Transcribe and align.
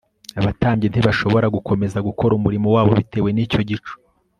abatambyi 0.39 0.87
ntibashobora 0.89 1.47
gukomeza 1.55 1.97
gukora 2.07 2.31
umurimo 2.35 2.67
wabo 2.75 2.91
bitewe 2.99 3.29
n'icyo 3.33 3.61
gicu 3.69 3.93